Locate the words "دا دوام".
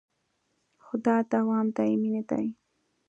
1.05-1.65